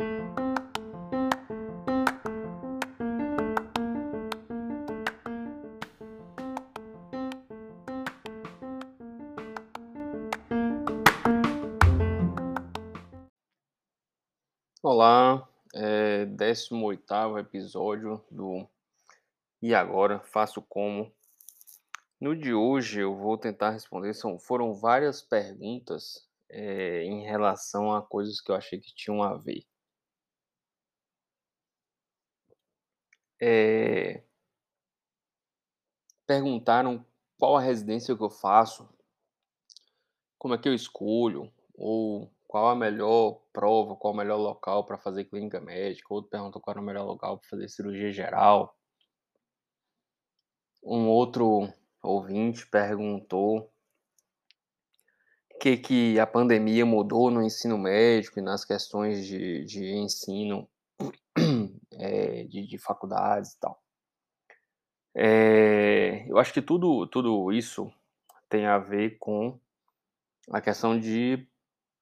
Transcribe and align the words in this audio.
Olá, 0.00 0.14
é 15.74 16.24
18º 16.26 17.40
episódio 17.40 18.24
do 18.30 18.64
E 19.60 19.74
Agora 19.74 20.20
Faço 20.20 20.62
Como. 20.62 21.12
No 22.20 22.36
de 22.36 22.54
hoje 22.54 23.00
eu 23.00 23.16
vou 23.16 23.36
tentar 23.36 23.70
responder, 23.70 24.14
são, 24.14 24.38
foram 24.38 24.72
várias 24.74 25.20
perguntas 25.22 26.24
é, 26.48 27.02
em 27.02 27.24
relação 27.24 27.92
a 27.92 28.00
coisas 28.00 28.40
que 28.40 28.52
eu 28.52 28.54
achei 28.54 28.78
que 28.78 28.94
tinham 28.94 29.24
a 29.24 29.36
ver. 29.36 29.67
É, 33.40 34.22
perguntaram 36.26 37.04
qual 37.38 37.56
a 37.56 37.60
residência 37.60 38.16
que 38.16 38.22
eu 38.22 38.30
faço, 38.30 38.88
como 40.38 40.54
é 40.54 40.58
que 40.58 40.68
eu 40.68 40.74
escolho, 40.74 41.52
ou 41.74 42.30
qual 42.46 42.68
a 42.68 42.74
melhor 42.74 43.40
prova, 43.52 43.96
qual 43.96 44.12
o 44.12 44.16
melhor 44.16 44.36
local 44.36 44.84
para 44.84 44.98
fazer 44.98 45.24
clínica 45.24 45.60
médica, 45.60 46.12
outro 46.12 46.30
perguntou 46.30 46.60
qual 46.60 46.72
era 46.72 46.80
o 46.80 46.84
melhor 46.84 47.04
local 47.04 47.38
para 47.38 47.48
fazer 47.48 47.68
cirurgia 47.68 48.12
geral. 48.12 48.76
Um 50.82 51.08
outro 51.08 51.72
ouvinte 52.02 52.66
perguntou 52.66 53.70
o 55.54 55.58
que, 55.58 55.76
que 55.76 56.20
a 56.20 56.26
pandemia 56.26 56.86
mudou 56.86 57.30
no 57.30 57.42
ensino 57.42 57.76
médico 57.76 58.38
e 58.38 58.42
nas 58.42 58.64
questões 58.64 59.26
de, 59.26 59.64
de 59.64 59.92
ensino 59.96 60.68
é, 61.98 62.44
de, 62.44 62.66
de, 62.66 62.78
faculdades 62.78 63.52
e 63.52 63.60
tal. 63.60 63.82
É, 65.14 66.24
eu 66.28 66.38
acho 66.38 66.52
que 66.52 66.62
tudo, 66.62 67.06
tudo 67.06 67.52
isso 67.52 67.92
tem 68.48 68.66
a 68.66 68.78
ver 68.78 69.18
com 69.18 69.58
a 70.50 70.60
questão 70.60 70.98
de 70.98 71.46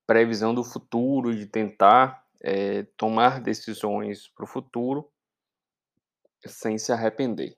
previsão 0.06 0.54
do 0.54 0.62
futuro, 0.62 1.34
de 1.34 1.46
tentar 1.46 2.24
é, 2.40 2.84
tomar 2.96 3.40
decisões 3.40 4.28
para 4.28 4.44
o 4.44 4.48
futuro 4.48 5.10
sem 6.44 6.78
se 6.78 6.92
arrepender. 6.92 7.56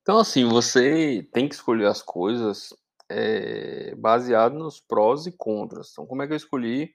Então, 0.00 0.18
assim, 0.18 0.48
você 0.48 1.28
tem 1.32 1.46
que 1.46 1.54
escolher 1.54 1.86
as 1.86 2.00
coisas 2.00 2.72
é, 3.10 3.94
baseado 3.94 4.54
nos 4.54 4.80
prós 4.80 5.26
e 5.26 5.32
contras. 5.32 5.90
Então, 5.92 6.06
como 6.06 6.22
é 6.22 6.26
que 6.26 6.32
eu 6.32 6.36
escolhi 6.36 6.94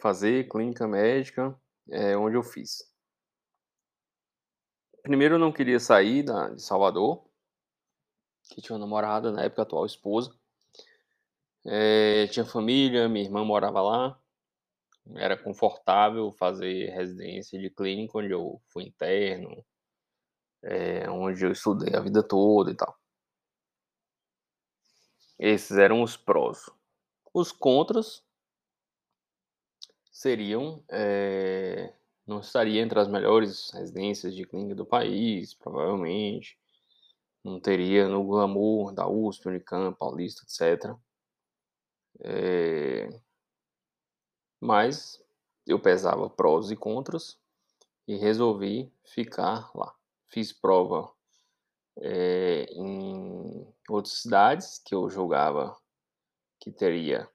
fazer 0.00 0.48
clínica 0.48 0.86
médica 0.86 1.58
é, 1.90 2.16
onde 2.16 2.36
eu 2.36 2.42
fiz? 2.42 2.88
Primeiro, 5.02 5.36
eu 5.36 5.38
não 5.38 5.52
queria 5.52 5.80
sair 5.80 6.22
da, 6.22 6.50
de 6.50 6.62
Salvador, 6.62 7.24
que 8.50 8.60
tinha 8.60 8.74
uma 8.76 8.84
namorada, 8.84 9.30
na 9.32 9.44
época 9.44 9.62
atual 9.62 9.86
esposa. 9.86 10.34
É, 11.66 12.26
tinha 12.28 12.44
família, 12.44 13.08
minha 13.08 13.24
irmã 13.24 13.44
morava 13.44 13.80
lá. 13.80 14.20
Era 15.16 15.36
confortável 15.36 16.32
fazer 16.32 16.90
residência 16.90 17.58
de 17.58 17.70
clínica, 17.70 18.18
onde 18.18 18.30
eu 18.30 18.60
fui 18.68 18.84
interno, 18.84 19.64
é, 20.62 21.08
onde 21.10 21.44
eu 21.44 21.52
estudei 21.52 21.94
a 21.94 22.00
vida 22.00 22.22
toda 22.22 22.70
e 22.70 22.74
tal. 22.74 22.94
Esses 25.38 25.78
eram 25.78 26.02
os 26.02 26.16
prós. 26.16 26.68
Os 27.32 27.52
contras 27.52 28.22
seriam 30.18 30.82
é, 30.90 31.94
não 32.26 32.40
estaria 32.40 32.82
entre 32.82 32.98
as 32.98 33.06
melhores 33.06 33.70
residências 33.70 34.34
de 34.34 34.44
clínica 34.44 34.74
do 34.74 34.84
país, 34.84 35.54
provavelmente. 35.54 36.58
Não 37.44 37.60
teria 37.60 38.08
no 38.08 38.24
glamour 38.24 38.92
da 38.92 39.08
USP, 39.08 39.46
Unicamp, 39.46 39.96
Paulista, 39.96 40.42
etc. 40.42 40.92
É... 42.20 43.08
Mas 44.60 45.24
eu 45.64 45.78
pesava 45.78 46.28
prós 46.28 46.72
e 46.72 46.76
contras 46.76 47.38
e 48.08 48.16
resolvi 48.16 48.92
ficar 49.04 49.70
lá. 49.72 49.94
Fiz 50.26 50.52
prova 50.52 51.12
é, 52.00 52.64
em 52.72 53.72
outras 53.88 54.14
cidades 54.22 54.82
que 54.84 54.96
eu 54.96 55.08
julgava 55.08 55.76
que 56.58 56.72
teria 56.72 57.30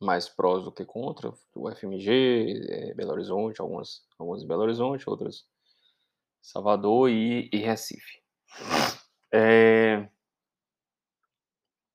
mais 0.00 0.28
prós 0.28 0.64
do 0.64 0.72
que 0.72 0.84
contra, 0.84 1.32
o 1.54 1.70
FMG, 1.70 2.66
é, 2.68 2.94
Belo 2.94 3.12
Horizonte, 3.12 3.60
algumas, 3.60 4.02
algumas 4.18 4.42
em 4.42 4.46
Belo 4.46 4.62
Horizonte, 4.62 5.08
outras 5.08 5.44
Salvador 6.40 7.10
e, 7.10 7.50
e 7.52 7.56
Recife. 7.58 8.22
É, 9.32 10.08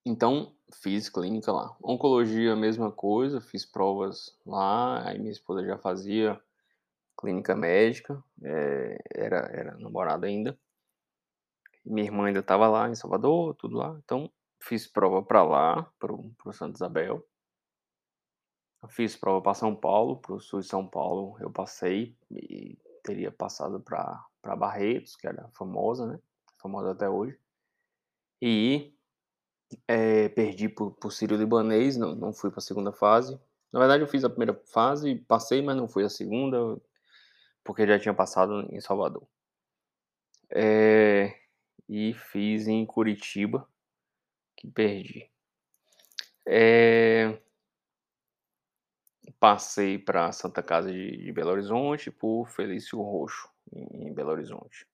então, 0.06 0.54
fiz 0.82 1.10
clínica 1.10 1.52
lá. 1.52 1.76
Oncologia, 1.82 2.56
mesma 2.56 2.92
coisa, 2.92 3.40
fiz 3.40 3.66
provas 3.66 4.38
lá, 4.46 5.08
aí 5.08 5.18
minha 5.18 5.32
esposa 5.32 5.66
já 5.66 5.78
fazia 5.78 6.40
clínica 7.18 7.56
médica, 7.56 8.22
é, 8.44 8.98
era, 9.16 9.38
era 9.54 9.78
namorada 9.78 10.28
ainda. 10.28 10.58
Minha 11.86 12.08
irmã 12.08 12.26
ainda 12.28 12.40
estava 12.40 12.68
lá 12.68 12.90
em 12.90 12.96
Salvador, 12.96 13.56
tudo 13.56 13.78
lá. 13.78 13.98
Então, 14.04 14.30
fiz 14.62 14.88
prova 14.88 15.24
para 15.24 15.44
lá, 15.44 15.84
para 16.00 16.14
o 16.14 16.54
Santa 16.54 16.76
Isabel. 16.76 17.26
Fiz 18.90 19.16
prova 19.16 19.42
para 19.42 19.54
São 19.54 19.76
Paulo, 19.76 20.18
para 20.18 20.34
o 20.34 20.40
sul 20.40 20.60
de 20.60 20.68
São 20.68 20.88
Paulo. 20.88 21.38
Eu 21.40 21.50
passei 21.50 22.16
e 22.32 22.78
teria 23.04 23.32
passado 23.32 23.80
para 23.80 24.56
Barretos, 24.56 25.16
que 25.16 25.28
era 25.28 25.50
famosa, 25.50 26.06
né? 26.06 26.20
Famosa 26.58 26.92
até 26.92 27.10
hoje. 27.10 27.38
E 28.42 28.94
é, 29.88 30.30
perdi 30.30 30.70
por, 30.70 30.92
por 30.92 31.12
Sírio 31.12 31.38
Libanês, 31.38 31.98
não, 31.98 32.16
não 32.16 32.34
fui 32.34 32.50
para 32.50 32.60
a 32.60 32.62
segunda 32.62 32.92
fase. 32.92 33.40
Na 33.72 33.80
verdade, 33.80 34.04
eu 34.04 34.08
fiz 34.08 34.24
a 34.24 34.30
primeira 34.30 34.54
fase, 34.66 35.16
passei, 35.16 35.62
mas 35.62 35.76
não 35.76 35.88
fui 35.88 36.04
a 36.04 36.10
segunda, 36.10 36.80
porque 37.64 37.88
já 37.88 38.00
tinha 38.00 38.14
passado 38.14 38.68
em 38.72 38.80
Salvador. 38.80 39.28
É, 40.52 41.36
e 41.90 42.14
fiz 42.14 42.68
em 42.68 42.86
Curitiba, 42.86 43.68
que 44.56 44.68
perdi. 44.68 45.30
É, 46.46 47.40
passei 49.44 50.00
para 50.00 50.32
Santa 50.32 50.64
Casa 50.64 50.90
de, 50.90 51.18
de, 51.18 51.32
Belo 51.34 51.52
Horizonte 51.52 52.10
por 52.10 52.48
Felício 52.48 53.02
Roxo, 53.02 53.50
em, 53.74 54.08
em 54.08 54.14
Belo 54.14 54.32
Horizonte. 54.32 54.88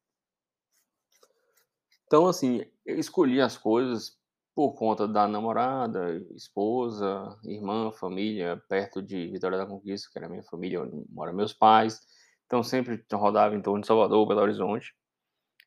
Então, 2.07 2.25
assim, 2.25 2.65
eu 2.83 2.97
escolhi 2.97 3.39
as 3.39 3.55
coisas 3.55 4.17
por 4.55 4.73
conta 4.73 5.07
da 5.07 5.27
namorada, 5.27 6.15
esposa, 6.35 7.38
irmã, 7.43 7.91
família, 7.91 8.59
perto 8.67 9.03
de 9.03 9.27
Vitória 9.27 9.55
da 9.55 9.67
Conquista, 9.67 10.09
que 10.11 10.17
era 10.17 10.27
minha 10.27 10.41
família, 10.41 10.81
onde 10.81 11.05
moram 11.11 11.31
meus 11.31 11.53
pais. 11.53 12.01
Então 12.47 12.63
sempre 12.63 13.05
rodava 13.13 13.53
em 13.55 13.61
torno 13.61 13.81
de 13.81 13.88
Salvador, 13.88 14.27
Belo 14.27 14.41
Horizonte. 14.41 14.95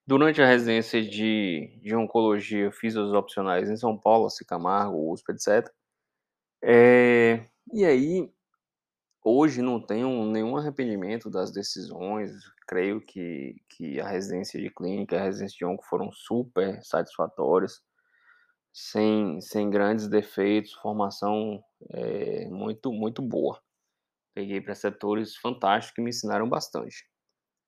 Durante 0.04 0.42
a 0.42 0.46
residência 0.46 1.00
de, 1.00 1.78
de 1.80 1.94
oncologia, 1.94 2.72
fiz 2.72 2.96
os 2.96 3.12
opcionais 3.12 3.70
em 3.70 3.76
São 3.76 3.96
Paulo, 3.96 4.26
Camargo, 4.44 5.12
USP, 5.12 5.30
etc. 5.30 5.72
É, 6.60 7.46
e 7.72 7.84
aí, 7.84 8.28
hoje 9.24 9.62
não 9.62 9.80
tenho 9.80 10.24
nenhum 10.26 10.56
arrependimento 10.56 11.30
das 11.30 11.50
decisões. 11.52 12.32
Creio 12.66 13.00
que, 13.00 13.56
que 13.68 14.00
a 14.00 14.08
residência 14.08 14.60
de 14.60 14.70
clínica 14.70 15.16
e 15.16 15.18
a 15.18 15.24
residência 15.24 15.56
de 15.58 15.64
onco 15.64 15.84
foram 15.84 16.10
super 16.12 16.82
satisfatórias 16.82 17.80
sem, 18.72 19.40
sem 19.40 19.68
grandes 19.68 20.08
defeitos, 20.08 20.72
formação 20.72 21.62
é, 21.90 22.46
muito, 22.48 22.92
muito 22.92 23.20
boa. 23.20 23.60
Peguei 24.34 24.60
preceptores 24.60 25.36
fantásticos 25.36 25.94
que 25.94 26.02
me 26.02 26.10
ensinaram 26.10 26.48
bastante. 26.48 27.06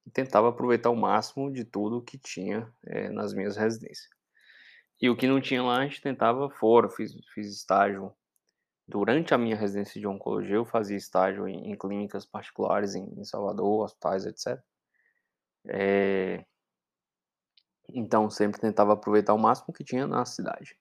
E 0.06 0.10
tentava 0.10 0.48
aproveitar 0.48 0.90
o 0.90 0.96
máximo 0.96 1.52
de 1.52 1.64
tudo 1.64 2.02
que 2.02 2.18
tinha 2.18 2.72
é, 2.86 3.10
nas 3.10 3.34
minhas 3.34 3.56
residências. 3.56 4.08
E 5.00 5.10
o 5.10 5.16
que 5.16 5.26
não 5.26 5.40
tinha 5.40 5.62
lá, 5.62 5.78
a 5.78 5.86
gente 5.86 6.00
tentava 6.00 6.48
fora. 6.48 6.88
Fiz, 6.88 7.12
fiz 7.34 7.54
estágio 7.54 8.12
durante 8.86 9.34
a 9.34 9.38
minha 9.38 9.56
residência 9.56 10.00
de 10.00 10.06
oncologia, 10.06 10.56
eu 10.56 10.64
fazia 10.64 10.96
estágio 10.96 11.48
em, 11.48 11.70
em 11.70 11.76
clínicas 11.76 12.26
particulares 12.26 12.94
em, 12.94 13.04
em, 13.18 13.24
Salvador, 13.24 13.84
hospitais, 13.84 14.26
etc. 14.26 14.62
É, 15.66 16.44
então, 17.88 18.30
sempre 18.30 18.60
tentava 18.60 18.92
aproveitar 18.92 19.34
o 19.34 19.38
máximo 19.38 19.72
que 19.72 19.84
tinha 19.84 20.06
na 20.06 20.24
cidade. 20.24 20.78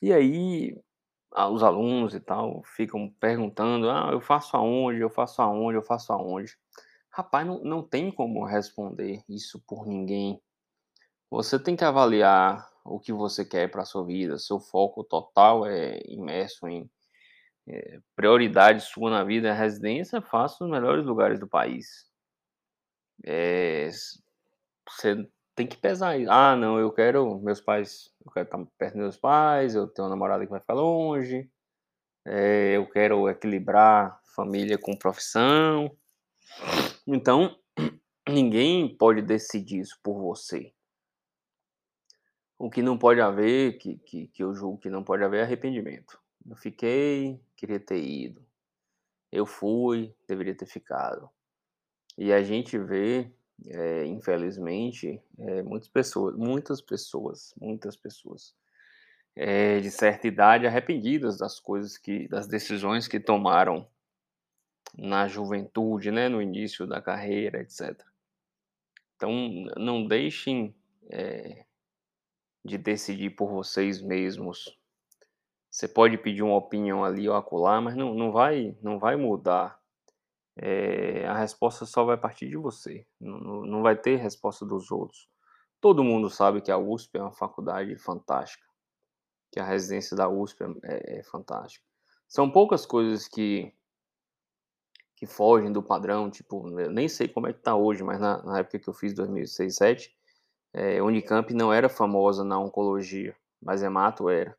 E 0.00 0.12
aí 0.12 0.76
os 1.50 1.62
alunos 1.62 2.14
e 2.14 2.20
tal 2.20 2.62
ficam 2.64 3.08
perguntando: 3.20 3.90
ah, 3.90 4.10
eu 4.12 4.20
faço 4.20 4.56
aonde, 4.56 5.00
eu 5.00 5.10
faço 5.10 5.40
aonde, 5.42 5.78
eu 5.78 5.82
faço 5.82 6.12
aonde. 6.12 6.56
Rapaz, 7.10 7.46
não, 7.46 7.62
não 7.62 7.82
tem 7.82 8.10
como 8.10 8.44
responder 8.44 9.22
isso 9.28 9.62
por 9.66 9.86
ninguém. 9.86 10.40
Você 11.30 11.58
tem 11.58 11.76
que 11.76 11.84
avaliar 11.84 12.71
o 12.84 13.00
que 13.00 13.12
você 13.12 13.44
quer 13.44 13.70
para 13.70 13.84
sua 13.84 14.04
vida. 14.06 14.38
Seu 14.38 14.60
foco 14.60 15.04
total 15.04 15.66
é 15.66 16.00
imerso 16.06 16.68
em 16.68 16.90
eh, 17.68 18.00
prioridade 18.16 18.82
sua 18.84 19.10
na 19.10 19.24
vida 19.24 19.48
é 19.48 19.52
residência, 19.54 20.22
faça 20.22 20.64
os 20.64 20.70
melhores 20.70 21.06
lugares 21.06 21.40
do 21.40 21.48
país. 21.48 22.04
Eh, 23.24 23.90
você 24.88 25.28
tem 25.56 25.66
que 25.68 25.76
pesar 25.78 26.18
isso. 26.18 26.30
"Ah, 26.32 26.56
não, 26.56 26.78
eu 26.80 26.92
quero 26.92 27.40
meus 27.40 27.60
pais 27.60 28.10
eu 28.26 28.32
quero 28.32 28.46
estar 28.46 28.58
perto 28.78 28.94
dos 28.94 29.02
meus 29.02 29.16
pais, 29.18 29.74
eu 29.74 29.88
tenho 29.88 30.06
uma 30.08 30.14
namorada 30.14 30.44
que 30.44 30.50
vai 30.50 30.60
ficar 30.60 30.74
longe, 30.74 31.50
eh, 32.26 32.76
eu 32.76 32.88
quero 32.90 33.28
equilibrar 33.30 34.20
família 34.36 34.78
com 34.78 34.96
profissão". 34.96 35.90
Então, 37.06 37.56
ninguém 38.28 38.96
pode 38.96 39.22
decidir 39.22 39.80
isso 39.80 39.98
por 40.02 40.20
você. 40.20 40.72
O 42.64 42.70
que 42.70 42.80
não 42.80 42.96
pode 42.96 43.20
haver, 43.20 43.76
que 43.76 43.96
que 43.98 44.28
que 44.28 44.44
eu 44.44 44.54
julgo 44.54 44.78
que 44.78 44.88
não 44.88 45.02
pode 45.02 45.24
haver 45.24 45.40
é 45.40 45.42
arrependimento. 45.42 46.20
Eu 46.48 46.54
fiquei, 46.54 47.40
queria 47.56 47.80
ter 47.80 47.98
ido. 47.98 48.40
Eu 49.32 49.44
fui, 49.44 50.14
deveria 50.28 50.54
ter 50.54 50.66
ficado. 50.66 51.28
E 52.16 52.32
a 52.32 52.40
gente 52.40 52.78
vê, 52.78 53.32
eh, 53.66 54.04
infelizmente, 54.06 55.20
eh, 55.40 55.62
muitas 55.64 55.88
pessoas 55.88 56.36
muitas 56.36 56.80
pessoas 56.80 57.52
muitas 57.60 57.96
pessoas, 57.96 58.54
eh, 59.34 59.80
de 59.80 59.90
certa 59.90 60.28
idade 60.28 60.64
arrependidas 60.64 61.38
das 61.38 61.58
coisas 61.58 61.98
que 61.98 62.28
das 62.28 62.46
decisões 62.46 63.08
que 63.08 63.18
tomaram 63.18 63.88
na 64.96 65.26
juventude, 65.26 66.12
né, 66.12 66.28
no 66.28 66.40
início 66.40 66.86
da 66.86 67.02
carreira, 67.02 67.60
etcétera. 67.60 68.08
Então, 69.16 69.32
não 69.76 70.06
deixem, 70.06 70.72
eh, 71.10 71.64
de 72.64 72.78
decidir 72.78 73.30
por 73.30 73.48
vocês 73.50 74.00
mesmos. 74.00 74.78
Você 75.70 75.88
pode 75.88 76.18
pedir 76.18 76.42
uma 76.42 76.56
opinião 76.56 77.04
ali 77.04 77.28
ou 77.28 77.34
acolá, 77.34 77.80
mas 77.80 77.96
não 77.96 78.14
não 78.14 78.30
vai 78.32 78.76
não 78.82 78.98
vai 78.98 79.16
mudar. 79.16 79.80
Eh, 80.56 81.26
a 81.26 81.34
resposta 81.38 81.86
só 81.86 82.04
vai 82.04 82.16
partir 82.18 82.48
de 82.48 82.56
você, 82.56 83.06
não 83.20 83.62
não 83.64 83.82
vai 83.82 83.96
ter 83.96 84.16
resposta 84.16 84.66
dos 84.66 84.90
outros. 84.90 85.28
Todo 85.80 86.04
mundo 86.04 86.30
sabe 86.30 86.60
que 86.62 86.70
a 86.70 86.78
USP 86.78 87.18
é 87.18 87.22
uma 87.22 87.32
faculdade 87.32 87.96
fantástica, 87.98 88.64
que 89.52 89.60
a 89.60 89.64
residência 89.64 90.16
da 90.16 90.28
USP 90.28 90.62
é 90.84 91.20
é 91.20 91.22
fantástica. 91.24 91.86
São 92.28 92.50
poucas 92.50 92.86
coisas 92.86 93.28
que 93.28 93.72
que 95.16 95.26
fogem 95.26 95.72
do 95.72 95.82
padrão, 95.82 96.30
tipo, 96.30 96.68
eu 96.80 96.90
nem 96.90 97.08
sei 97.08 97.28
como 97.28 97.46
é 97.46 97.52
que 97.52 97.60
tá 97.60 97.76
hoje, 97.76 98.02
mas 98.04 98.20
na 98.20 98.42
na 98.42 98.58
época 98.60 98.78
que 98.78 98.88
eu 98.88 98.94
fiz 98.94 99.14
2006, 99.14 99.78
2007, 99.78 100.16
eh, 100.74 101.02
Unicamp 101.02 101.52
não 101.54 101.72
era 101.72 101.88
famosa 101.88 102.44
na 102.44 102.58
oncologia, 102.60 103.36
mas 103.62 103.82
Hemato 103.82 104.28
era. 104.30 104.56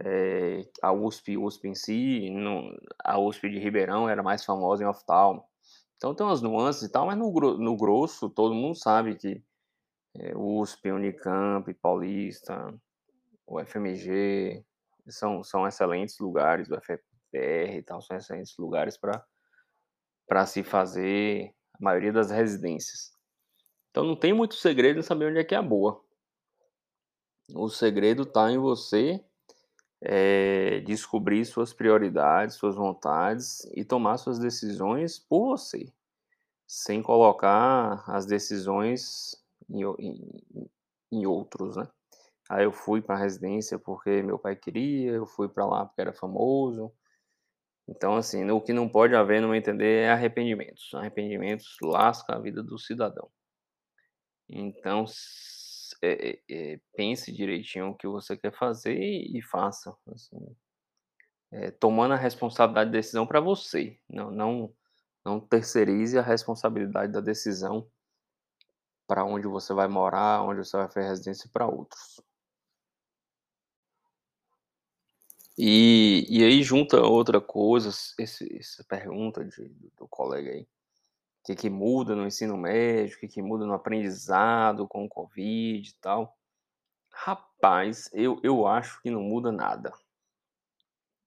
Eh, 0.00 0.66
a 0.82 0.92
USP 0.92 1.36
USP 1.36 1.68
em 1.68 1.74
si, 1.74 2.30
não 2.30 2.74
a 3.04 3.18
USP 3.18 3.48
de 3.50 3.58
Ribeirão 3.58 4.08
era 4.08 4.22
mais 4.22 4.44
famosa 4.44 4.82
em 4.82 4.86
oftalmo. 4.86 5.44
Então 5.96 6.14
tem 6.14 6.26
umas 6.26 6.42
nuances 6.42 6.82
e 6.82 6.88
tal, 6.92 7.06
mas 7.06 7.18
no 7.18 7.30
no 7.58 7.76
grosso 7.76 8.30
todo 8.30 8.54
mundo 8.54 8.74
sabe 8.76 9.16
que, 9.16 9.42
eh, 10.16 10.34
USP, 10.36 10.92
Unicamp, 10.92 11.72
Paulista, 11.74 12.74
UFMG, 13.48 14.64
são 15.08 15.44
são 15.44 15.66
excelentes 15.68 16.18
lugares, 16.20 16.70
UFPR 16.70 17.78
e 17.78 17.82
tal, 17.84 18.02
são 18.02 18.16
excelentes 18.16 18.56
lugares 18.58 18.98
pra 20.26 20.46
se 20.46 20.62
fazer 20.64 21.54
a 21.74 21.78
maioria 21.84 22.12
das 22.12 22.30
residências. 22.30 23.12
Então 23.92 24.04
não 24.04 24.16
tem 24.16 24.32
muito 24.32 24.54
segredo 24.54 24.98
em 25.00 25.02
saber 25.02 25.26
onde 25.26 25.38
é 25.38 25.44
que 25.44 25.54
é 25.54 25.58
a 25.58 25.62
boa. 25.62 26.02
O 27.54 27.68
segredo 27.68 28.24
tá 28.24 28.50
em 28.50 28.58
você, 28.58 29.20
eh, 30.02 30.80
descobrir 30.86 31.44
suas 31.46 31.72
prioridades, 31.72 32.56
suas 32.56 32.76
vontades 32.76 33.64
e 33.74 33.84
tomar 33.84 34.18
suas 34.18 34.38
decisões 34.38 35.18
por 35.18 35.46
você, 35.58 35.86
sem 36.66 37.02
colocar 37.02 38.04
as 38.08 38.26
decisões 38.26 39.36
em 39.70 39.82
em 40.00 40.70
em 41.12 41.26
outros, 41.26 41.76
né. 41.76 41.88
"Ah, 42.50 42.62
eu 42.62 42.72
fui 42.72 43.02
pra 43.02 43.16
residência 43.16 43.78
porque 43.78 44.22
meu 44.22 44.38
pai 44.38 44.56
queria, 44.56 45.12
eu 45.12 45.26
fui 45.26 45.48
pra 45.48 45.66
lá 45.66 45.86
porque 45.86 46.00
era 46.02 46.12
famoso". 46.14 46.92
Então, 47.88 48.16
assim, 48.16 48.50
o 48.50 48.60
que 48.60 48.72
não 48.72 48.88
pode 48.88 49.14
haver, 49.16 49.40
no 49.42 49.48
meu 49.48 49.56
entender, 49.56 50.04
é 50.06 50.10
arrependimentos. 50.12 50.90
Arrependimentos 50.94 51.76
lasca 51.82 52.34
a 52.36 52.40
vida 52.40 52.62
do 52.62 52.78
cidadão. 52.78 53.28
Então, 54.54 55.04
eh 56.02 56.40
eh 56.48 56.74
eh, 56.74 56.80
pense 56.96 57.32
direitinho 57.32 57.88
o 57.90 57.94
que 57.96 58.06
você 58.08 58.36
quer 58.36 58.52
fazer 58.52 58.94
e 59.00 59.40
faça, 59.42 59.94
assim, 60.14 60.38
eh, 61.52 61.70
tomando 61.72 62.14
a 62.14 62.16
responsabilidade 62.18 62.90
da 62.92 62.98
decisão 62.98 63.26
pra 63.26 63.40
você, 63.40 63.98
não 64.10 64.30
não 64.30 64.74
não 65.24 65.40
terceirize 65.40 66.18
a 66.18 66.22
responsabilidade 66.22 67.12
da 67.12 67.20
decisão 67.20 67.88
pra 69.08 69.24
onde 69.24 69.46
você 69.48 69.72
vai 69.74 69.88
morar, 69.88 70.42
onde 70.44 70.58
você 70.64 70.76
vai 70.76 70.88
fazer 70.88 71.08
residência 71.08 71.48
pra 71.52 71.66
outros. 71.66 72.22
E 75.58 76.24
e 76.30 76.42
aí 76.44 76.62
junta 76.62 77.00
outra 77.02 77.40
coisa, 77.40 77.90
esse 78.18 78.56
essa 78.58 78.82
pergunta 78.84 79.44
de 79.44 79.68
do 79.98 80.08
colega 80.08 80.50
aí, 80.50 80.66
que 81.44 81.54
que 81.56 81.70
muda 81.70 82.14
no 82.16 82.26
ensino 82.26 82.56
médio, 82.56 83.18
que 83.18 83.28
que 83.28 83.42
muda 83.42 83.66
no 83.66 83.74
aprendizado 83.74 84.86
com 84.88 85.04
o 85.04 85.08
covid 85.08 85.88
e 85.88 85.94
tal. 86.00 86.36
Rapaz, 87.12 88.10
eu 88.14 88.40
eu 88.44 88.66
acho 88.66 89.00
que 89.02 89.10
não 89.10 89.22
muda 89.22 89.52
nada. 89.52 89.92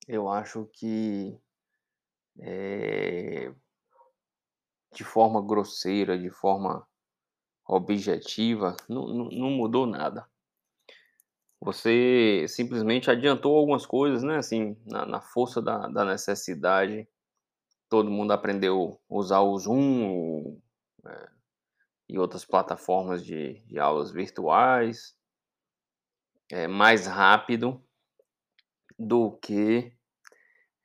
Eu 0.08 0.30
acho 0.30 0.66
que 0.74 1.40
eh 2.40 3.52
de 4.94 5.04
forma 5.04 5.42
grosseira, 5.46 6.18
de 6.18 6.30
forma 6.30 6.88
objetiva, 7.68 8.76
não 8.90 9.08
não 9.08 9.26
não 9.30 9.50
mudou 9.52 9.88
nada. 9.88 10.28
Você 11.62 12.46
simplesmente 12.48 13.10
adiantou 13.10 13.58
algumas 13.58 13.86
coisas, 13.86 14.24
né, 14.24 14.38
assim, 14.38 14.78
na 14.86 15.06
na 15.06 15.22
força 15.22 15.62
da 15.62 15.88
da 15.88 16.06
necessidade, 16.06 17.08
todo 17.96 18.12
mundo 18.12 18.34
aprendeu 18.34 19.00
usar 19.10 19.40
o 19.40 19.58
Zoom, 19.58 20.60
eh, 21.06 21.30
e 22.10 22.20
outras 22.20 22.46
plataformas 22.46 23.24
de 23.26 23.62
de 23.68 23.80
aulas 23.80 24.12
virtuais 24.12 25.14
eh, 26.52 26.68
mais 26.68 27.08
rápido 27.08 27.82
do 28.98 29.32
que, 29.42 29.92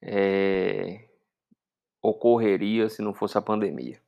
eh, 0.02 1.08
ocorreria 2.02 2.88
se 2.90 3.02
não 3.02 3.14
fosse 3.14 3.38
a 3.38 3.42
pandemia. 3.42 4.00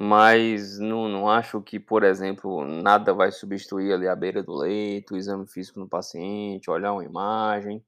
Mas 0.00 0.78
não 0.78 1.08
não 1.08 1.28
acho 1.30 1.62
que, 1.62 1.80
por 1.80 2.02
exemplo, 2.04 2.64
nada 2.66 3.14
vai 3.14 3.30
substituir 3.32 3.92
ali 3.92 4.06
a 4.08 4.16
beira 4.16 4.42
do 4.42 4.54
leito, 4.54 5.14
o 5.14 5.16
exame 5.16 5.46
físico 5.46 5.80
no 5.80 5.88
paciente, 5.88 6.70
olhar 6.70 6.92
uma 6.92 7.04
imagem. 7.04 7.84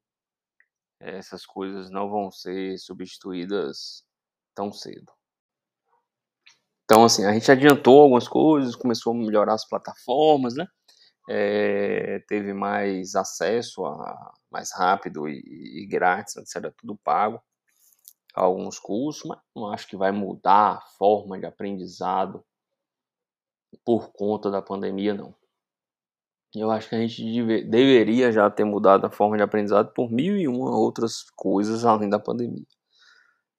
Essas 1.01 1.47
coisas 1.47 1.91
não 1.91 2.11
vão 2.11 2.31
ser 2.31 2.79
substituídas 2.79 4.05
tão 4.55 4.71
cedo. 4.73 5.11
Então, 6.85 7.05
assim, 7.05 7.25
a 7.25 7.33
gente 7.33 7.51
adiantou 7.51 8.01
algumas 8.03 8.27
coisas, 8.29 8.75
começou 8.75 9.13
a 9.13 9.17
melhorar 9.17 9.55
as 9.55 9.67
plataformas, 9.69 10.55
né, 10.55 10.67
eh, 11.31 12.21
teve 12.29 12.53
mais 12.55 13.15
acesso 13.17 13.85
a 13.87 14.33
mais 14.51 14.73
rápido 14.75 15.29
e 15.29 15.43
e 15.85 15.87
grátis, 15.87 16.35
era 16.57 16.73
tudo 16.79 16.99
pago, 17.05 17.41
alguns 18.35 18.79
cursos, 18.79 19.25
mas 19.29 19.39
não 19.57 19.69
acho 19.73 19.89
que 19.89 19.97
vai 19.97 20.13
mudar 20.13 20.79
a 20.79 20.83
forma 20.99 21.39
de 21.41 21.47
aprendizado 21.47 22.45
por 23.85 24.11
conta 24.13 24.51
da 24.51 24.61
pandemia 24.63 25.15
não. 25.15 25.35
Eu 26.55 26.71
acho 26.71 26.89
que 26.89 26.95
a 26.97 26.99
gente 26.99 27.23
deve 27.23 27.65
deveria 27.65 28.33
já 28.33 28.51
ter 28.51 28.65
mudado 28.65 29.07
a 29.07 29.11
forma 29.11 29.37
de 29.37 29.43
aprendizado 29.43 29.93
por 29.93 30.11
mil 30.11 30.37
e 30.37 30.49
uma 30.49 30.77
outras 30.77 31.25
coisas 31.37 31.85
além 31.85 32.09
da 32.09 32.19
pandemia. 32.19 32.67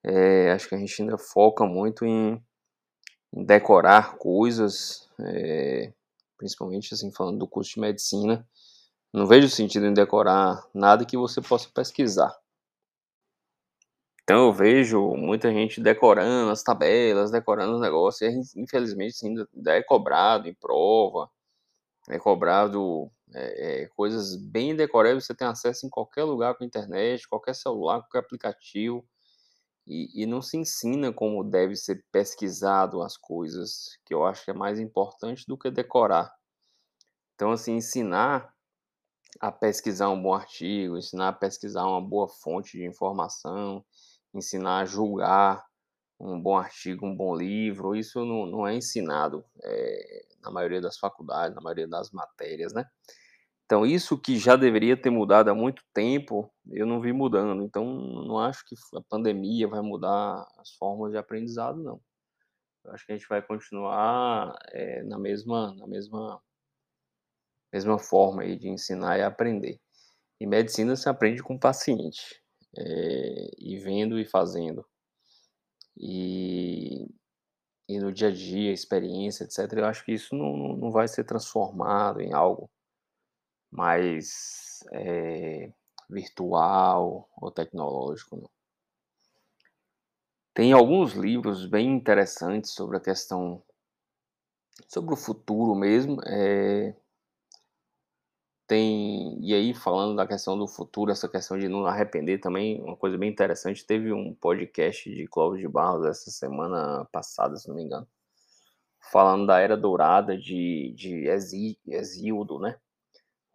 Eh, 0.04 0.52
acho 0.52 0.70
que 0.70 0.76
a 0.76 0.78
gente 0.78 1.02
ainda 1.02 1.18
foca 1.18 1.66
muito 1.66 2.06
em 2.06 2.42
em 3.34 3.46
decorar 3.46 4.18
coisas, 4.18 5.10
eh, 5.20 5.94
principalmente, 6.38 6.94
assim, 6.94 7.12
falando 7.12 7.40
do 7.40 7.48
curso 7.48 7.76
de 7.76 7.80
medicina, 7.82 8.48
não 9.14 9.28
vejo 9.28 9.50
sentido 9.50 9.88
em 9.88 9.94
decorar 9.94 10.66
nada 10.74 11.06
que 11.06 11.18
você 11.18 11.42
possa 11.42 11.70
pesquisar. 11.74 12.36
Então 14.24 14.48
eu 14.48 14.54
vejo 14.54 15.16
muita 15.16 15.52
gente 15.52 15.82
decorando 15.82 16.52
as 16.52 16.64
tabelas, 16.64 17.32
decorando 17.32 17.76
os 17.76 17.82
negócios, 17.82 18.56
e 18.56 18.62
infelizmente 18.62 19.16
ainda 19.26 19.48
é 19.76 19.84
cobrado 19.84 20.48
em 20.48 20.54
prova, 20.54 21.30
é 22.10 22.20
cobrado, 22.20 23.12
eh 23.34 23.84
eh, 23.84 23.88
coisas 23.96 24.36
bem 24.36 24.76
decoráveis, 24.76 25.26
você 25.26 25.36
tem 25.36 25.48
acesso 25.48 25.86
em 25.86 25.90
qualquer 25.90 26.24
lugar 26.26 26.56
com 26.56 26.64
internet, 26.66 27.28
qualquer 27.28 27.56
celular, 27.56 28.02
qualquer 28.02 28.20
aplicativo, 28.20 29.06
e 29.88 30.24
e 30.24 30.26
não 30.28 30.42
se 30.42 30.58
ensina 30.58 31.14
como 31.14 31.44
deve 31.44 31.76
ser 31.76 32.06
pesquisado 32.12 33.02
as 33.04 33.18
coisas, 33.18 33.98
que 34.06 34.14
eu 34.14 34.26
acho 34.26 34.46
que 34.46 34.52
é 34.52 34.54
mais 34.56 34.80
importante 34.80 35.46
do 35.48 35.58
que 35.58 35.72
decorar. 35.72 36.32
Então, 37.36 37.52
assim, 37.52 37.76
ensinar 37.76 38.54
a 39.42 39.52
pesquisar 39.52 40.10
um 40.10 40.22
bom 40.22 40.34
artigo, 40.34 40.98
ensinar 40.98 41.30
a 41.30 41.34
pesquisar 41.34 41.86
uma 41.86 42.02
boa 42.02 42.28
fonte 42.30 42.78
de 42.78 42.86
informação, 42.86 43.86
ensinar 44.34 44.80
a 44.82 44.86
julgar 44.86 45.66
um 46.20 46.40
bom 46.42 46.58
artigo, 46.58 47.06
um 47.08 47.16
bom 47.16 47.36
livro, 47.36 47.96
isso 47.96 48.24
não, 48.26 48.46
não 48.46 48.68
é 48.68 48.76
ensinado 48.76 49.46
é, 49.64 50.26
na 50.44 50.52
maioria 50.52 50.82
das 50.82 50.98
faculdades, 50.98 51.56
na 51.56 51.62
maioria 51.62 51.88
das 51.88 52.12
matérias, 52.12 52.74
né? 52.74 52.86
Então, 53.66 53.86
isso 53.86 54.20
que 54.20 54.38
já 54.38 54.58
deveria 54.58 54.98
ter 55.02 55.10
mudado 55.10 55.50
há 55.50 55.56
muito 55.56 55.82
tempo, 55.94 56.52
eu 56.72 56.86
não 56.86 57.00
vi 57.00 57.14
mudando. 57.14 57.64
Então, 57.64 57.86
não 57.86 58.38
acho 58.38 58.66
que 58.66 58.76
a 58.98 59.02
pandemia 59.10 59.66
vai 59.66 59.80
mudar 59.82 60.46
as 60.58 60.72
formas 60.76 61.12
de 61.12 61.18
aprendizado, 61.18 61.82
não. 61.82 62.02
Eu 62.84 62.92
acho 62.92 63.06
que 63.06 63.14
a 63.14 63.18
gente 63.18 63.30
vai 63.30 63.42
continuar 63.42 64.54
é, 64.74 65.04
na 65.04 65.18
mesma, 65.18 65.74
na 65.76 65.88
mesma, 65.88 66.42
mesma 67.72 67.98
forma 67.98 68.42
aí 68.42 68.58
de 68.58 68.68
ensinar 68.68 69.18
e 69.18 69.24
aprender. 69.24 69.80
E 70.40 70.46
medicina 70.46 70.96
se 70.98 71.08
aprende 71.08 71.42
com 71.42 71.56
o 71.56 71.60
paciente, 71.60 72.44
é, 72.78 73.52
e 73.58 73.78
vendo 73.78 74.20
e 74.20 74.26
fazendo. 74.26 74.86
E, 75.98 77.08
e 77.88 78.00
no 78.00 78.12
dia 78.12 78.30
a 78.30 78.32
dia, 78.32 78.72
experiência, 78.72 79.44
etc., 79.44 79.72
eu 79.74 79.86
acho 79.86 80.06
que 80.06 80.14
isso 80.14 80.36
não, 80.36 80.76
não 80.78 80.92
vai 80.92 81.08
ser 81.08 81.24
transformado 81.24 82.22
em 82.22 82.34
algo 82.34 82.70
mais 83.72 84.80
é, 84.92 85.72
virtual 86.10 87.30
ou 87.38 87.52
tecnológico. 87.52 88.38
Não. 88.38 88.50
Tem 90.54 90.74
alguns 90.74 91.14
livros 91.14 91.66
bem 91.66 91.94
interessantes 91.94 92.72
sobre 92.72 92.98
a 92.98 93.02
questão, 93.02 93.64
sobre 94.88 95.14
o 95.14 95.18
futuro 95.18 95.74
mesmo. 95.76 96.18
É, 96.26 96.94
tem, 98.72 99.38
e 99.42 99.54
aí 99.54 99.74
falando 99.74 100.16
da 100.16 100.26
questão 100.26 100.58
do 100.58 100.66
futuro, 100.66 101.12
essa 101.12 101.28
questão 101.28 101.60
de 101.60 101.68
não 101.68 101.86
arrepender 101.86 102.40
também, 102.40 102.82
uma 102.82 102.96
coisa 102.96 103.18
bem 103.18 103.30
interessante, 103.30 103.86
teve 103.86 104.14
um 104.14 104.34
podcast 104.34 105.14
de 105.14 105.28
Clóvis 105.28 105.60
de 105.60 105.68
Barros 105.68 106.06
essa 106.06 106.32
semana 106.32 107.06
passada, 107.12 107.58
se 107.58 107.68
não 107.68 107.76
me 107.76 107.84
engano, 107.84 108.08
falando 109.12 109.46
da 109.46 109.60
Era 109.60 109.76
Dourada 109.76 110.38
de, 110.38 110.94
de 110.96 111.28
Exíodo, 111.86 112.60
né? 112.60 112.80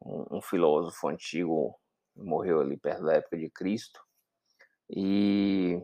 Um, 0.04 0.36
um 0.36 0.42
filósofo 0.42 1.08
antigo, 1.08 1.74
morreu 2.14 2.60
ali 2.60 2.76
perto 2.76 3.04
da 3.04 3.14
época 3.14 3.38
de 3.38 3.48
Cristo, 3.48 3.98
e 4.90 5.80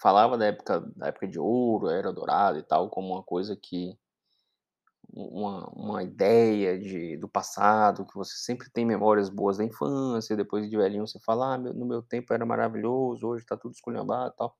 falava 0.00 0.38
da 0.38 0.46
época, 0.46 0.78
da 0.94 1.08
época 1.08 1.26
de 1.26 1.40
ouro, 1.40 1.90
era 1.90 2.12
dourada 2.12 2.60
e 2.60 2.62
tal, 2.62 2.88
como 2.90 3.12
uma 3.12 3.24
coisa 3.24 3.56
que 3.56 3.98
uma, 5.12 5.68
uma 5.70 6.02
ideia 6.02 6.78
de, 6.78 7.16
do 7.18 7.28
passado, 7.28 8.06
que 8.06 8.14
você 8.14 8.34
sempre 8.36 8.70
tem 8.70 8.84
memórias 8.86 9.28
boas 9.28 9.58
da 9.58 9.64
infância, 9.64 10.36
depois 10.36 10.68
de 10.68 10.76
velhinho 10.76 11.06
você 11.06 11.20
fala, 11.20 11.54
ah, 11.54 11.58
meu, 11.58 11.74
no 11.74 11.86
meu 11.86 12.02
tempo 12.02 12.32
era 12.32 12.46
maravilhoso, 12.46 13.26
hoje 13.26 13.44
tá 13.44 13.56
tudo 13.56 13.72
esculhambado 13.72 14.32
e 14.32 14.36
tal. 14.36 14.56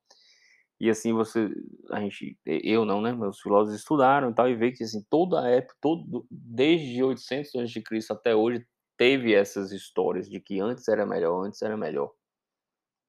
E 0.78 0.90
assim 0.90 1.12
você, 1.12 1.49
a 1.90 2.00
gente, 2.00 2.37
eu 2.44 2.85
não, 2.85 3.00
né, 3.00 3.12
meus 3.12 3.40
filósofos 3.40 3.78
estudaram 3.78 4.30
e 4.30 4.35
tal, 4.35 4.49
e 4.49 4.56
vê 4.56 4.73
que 4.73 4.85
assim, 4.85 5.02
toda 5.09 5.40
a 5.40 5.49
época, 5.49 5.76
todo, 5.80 6.26
desde 6.30 7.02
800 7.02 7.54
a.C. 7.54 8.12
até 8.12 8.35
hoje, 8.35 8.66
teve 8.97 9.32
essas 9.35 9.73
histórias 9.73 10.28
de 10.28 10.40
que 10.40 10.61
antes 10.61 10.87
era 10.88 11.06
melhor, 11.06 11.47
antes 11.47 11.62
era 11.62 11.76
melhor. 11.76 12.12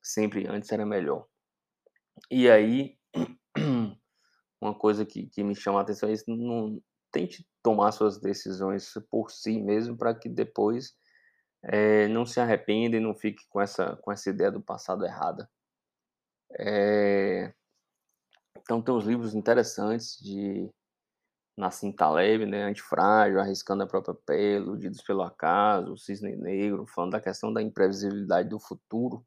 Sempre 0.01 0.47
antes 0.47 0.71
era 0.71 0.85
melhor. 0.85 1.25
E 2.29 2.49
aí, 2.49 2.97
uma 4.61 4.73
coisa 4.73 5.05
que, 5.05 5.27
que 5.27 5.43
me 5.43 5.55
chama 5.55 5.79
a 5.79 5.81
atenção 5.81 6.09
é 6.09 6.13
isso, 6.13 6.25
não, 6.27 6.81
tente 7.13 7.47
tomar 7.61 7.91
suas 7.93 8.19
decisões 8.19 8.91
por 9.09 9.31
si 9.31 9.61
mesmo 9.61 9.95
para 9.95 10.13
que 10.13 10.27
depois 10.27 10.93
é, 11.63 12.07
não 12.09 12.25
se 12.25 12.39
arrependa 12.41 12.97
e 12.97 12.99
não 12.99 13.15
fique 13.15 13.47
com 13.47 13.61
essa, 13.61 13.95
com 13.97 14.11
essa 14.11 14.29
ideia 14.29 14.51
do 14.51 14.61
passado 14.61 15.05
errada. 15.05 15.49
É, 16.59 17.53
então 18.57 18.81
tem 18.81 18.93
uns 18.93 19.05
livros 19.05 19.33
interessantes 19.33 20.17
de 20.19 20.69
Nassim 21.57 21.91
Taleb, 21.91 22.45
né, 22.45 22.63
Antifrágil, 22.63 23.39
Arriscando 23.39 23.83
a 23.83 23.87
Própria 23.87 24.15
Pele, 24.25 24.65
Iludidos 24.65 25.01
pelo 25.03 25.21
Acaso, 25.21 25.97
Cisne 25.97 26.35
Negro, 26.35 26.85
falando 26.87 27.11
da 27.11 27.21
questão 27.21 27.53
da 27.53 27.61
imprevisibilidade 27.61 28.49
do 28.49 28.59
futuro, 28.59 29.25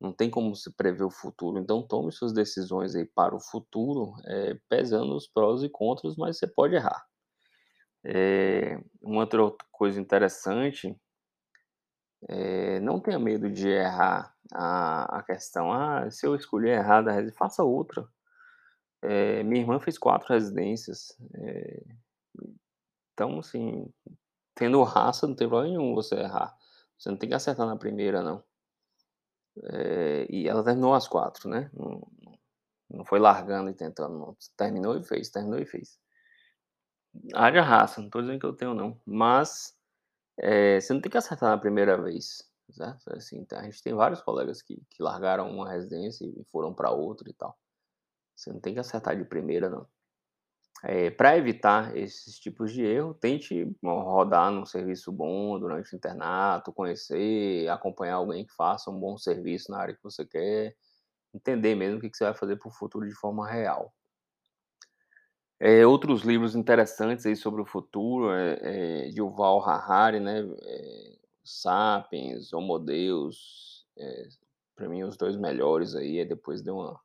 não 0.00 0.12
tem 0.12 0.30
como 0.30 0.54
se 0.54 0.72
prever 0.74 1.04
o 1.04 1.10
futuro. 1.10 1.58
Então 1.58 1.82
tome 1.82 2.12
suas 2.12 2.32
decisões 2.32 2.94
aí 2.94 3.04
para 3.04 3.34
o 3.34 3.40
futuro, 3.40 4.14
é, 4.26 4.58
pesando 4.68 5.14
os 5.16 5.26
prós 5.26 5.62
e 5.62 5.68
contras, 5.68 6.16
mas 6.16 6.38
você 6.38 6.46
pode 6.46 6.74
errar. 6.74 7.04
É, 8.04 8.80
uma 9.02 9.22
outra 9.22 9.40
coisa 9.72 10.00
interessante 10.00 10.96
é, 12.28 12.80
não 12.80 13.00
tenha 13.00 13.18
medo 13.18 13.50
de 13.50 13.68
errar 13.68 14.34
a, 14.52 15.18
a 15.18 15.22
questão. 15.22 15.72
Ah, 15.72 16.10
se 16.10 16.26
eu 16.26 16.34
escolher 16.34 16.78
errada, 16.78 17.12
faça 17.32 17.62
outra. 17.62 18.08
É, 19.02 19.42
minha 19.44 19.60
irmã 19.62 19.78
fez 19.78 19.98
quatro 19.98 20.32
residências. 20.32 21.16
É, 21.34 21.82
então, 23.12 23.38
assim, 23.38 23.92
tendo 24.54 24.82
raça, 24.82 25.26
não 25.26 25.34
tem 25.34 25.48
problema 25.48 25.76
nenhum 25.76 25.94
você 25.94 26.16
errar. 26.16 26.56
Você 26.98 27.10
não 27.10 27.16
tem 27.16 27.28
que 27.28 27.34
acertar 27.34 27.66
na 27.66 27.76
primeira, 27.76 28.22
não. 28.22 28.42
É, 29.64 30.26
e 30.30 30.48
ela 30.48 30.64
terminou 30.64 30.94
as 30.94 31.08
quatro, 31.08 31.48
né? 31.48 31.70
Não, 31.74 32.06
não 32.90 33.04
foi 33.04 33.18
largando 33.18 33.70
e 33.70 33.74
tentando, 33.74 34.18
não. 34.18 34.36
Terminou 34.56 34.96
e 34.96 35.02
fez, 35.02 35.30
terminou 35.30 35.58
e 35.58 35.66
fez. 35.66 35.98
Haja 37.34 37.62
raça, 37.62 38.00
não 38.00 38.10
tô 38.10 38.20
dizendo 38.20 38.38
que 38.38 38.46
eu 38.46 38.54
tenho, 38.54 38.74
não. 38.74 39.00
Mas 39.04 39.76
é, 40.38 40.80
você 40.80 40.92
não 40.94 41.00
tem 41.00 41.10
que 41.10 41.18
acertar 41.18 41.50
na 41.50 41.58
primeira 41.58 42.00
vez, 42.00 42.48
certo? 42.70 43.12
Assim, 43.14 43.46
a 43.52 43.62
gente 43.64 43.82
tem 43.82 43.94
vários 43.94 44.22
colegas 44.22 44.62
que, 44.62 44.80
que 44.90 45.02
largaram 45.02 45.50
uma 45.50 45.70
residência 45.70 46.24
e 46.24 46.44
foram 46.44 46.72
para 46.74 46.90
outra 46.90 47.28
e 47.28 47.34
tal. 47.34 47.58
Você 48.36 48.52
não 48.52 48.60
tem 48.60 48.74
que 48.74 48.80
acertar 48.80 49.16
de 49.16 49.24
primeira, 49.24 49.68
não. 49.68 49.86
É, 50.84 51.10
para 51.10 51.36
evitar 51.36 51.96
esses 51.96 52.38
tipos 52.38 52.72
de 52.72 52.84
erro, 52.84 53.12
tente 53.12 53.68
rodar 53.82 54.50
num 54.52 54.64
serviço 54.64 55.10
bom 55.10 55.58
durante 55.58 55.92
o 55.92 55.96
internato, 55.96 56.72
conhecer, 56.72 57.68
acompanhar 57.68 58.14
alguém 58.14 58.46
que 58.46 58.54
faça 58.54 58.90
um 58.90 58.98
bom 58.98 59.16
serviço 59.18 59.72
na 59.72 59.78
área 59.78 59.94
que 59.94 60.02
você 60.02 60.24
quer, 60.24 60.76
entender 61.34 61.74
mesmo 61.74 61.98
o 61.98 62.00
que 62.00 62.16
você 62.16 62.24
vai 62.24 62.34
fazer 62.34 62.56
para 62.56 62.68
o 62.68 62.72
futuro 62.72 63.08
de 63.08 63.14
forma 63.14 63.48
real. 63.48 63.92
É, 65.60 65.84
outros 65.84 66.22
livros 66.22 66.54
interessantes 66.54 67.26
aí 67.26 67.34
sobre 67.34 67.60
o 67.60 67.66
futuro 67.66 68.30
é, 68.30 68.58
é 68.62 69.08
de 69.08 69.18
Yuval 69.18 69.68
Harari, 69.68 70.20
né? 70.20 70.48
É, 70.62 71.18
Sapiens, 71.42 72.52
Homo 72.52 72.78
Deus, 72.78 73.84
é, 73.96 74.28
para 74.76 74.88
mim 74.88 75.02
os 75.02 75.16
dois 75.16 75.36
melhores 75.36 75.96
aí, 75.96 76.24
depois 76.24 76.62
deu 76.62 76.76
uma 76.76 77.00